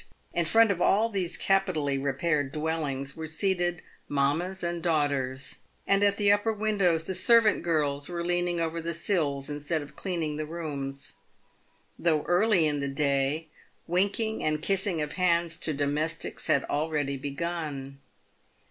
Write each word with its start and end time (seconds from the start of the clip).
In 0.33 0.45
front 0.45 0.71
of 0.71 0.81
all 0.81 1.09
these 1.09 1.37
capitally 1.37 1.95
repaired 1.95 2.51
dwellings 2.51 3.15
were 3.15 3.27
seated 3.27 3.83
mammas 4.09 4.63
and 4.63 4.81
daughters, 4.81 5.57
and 5.85 6.01
at 6.03 6.17
the 6.17 6.31
upper 6.31 6.51
windows 6.51 7.03
the 7.03 7.13
servant 7.13 7.61
girls 7.61 8.09
were 8.09 8.25
leaning 8.25 8.59
over 8.59 8.81
the 8.81 8.95
sills 8.95 9.47
instead 9.47 9.83
of 9.83 9.95
cleaning 9.95 10.37
the 10.37 10.45
rooms. 10.47 11.13
Though 11.99 12.23
early 12.23 12.65
in 12.65 12.79
the 12.79 12.87
day, 12.87 13.49
winking 13.85 14.43
and 14.43 14.59
kissing 14.63 15.03
of 15.03 15.13
hands 15.13 15.55
to 15.57 15.71
domestics 15.71 16.47
had 16.47 16.63
already 16.63 17.15
begun. 17.15 17.99